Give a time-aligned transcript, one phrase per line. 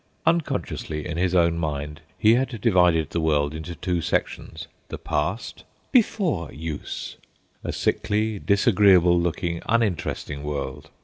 [0.25, 4.65] Unconsciously, in his own mind, he had divided the world into two sections.
[4.89, 7.17] The Past ("Before Use"),
[7.63, 10.89] a sickly, disagreeable looking, uninteresting world.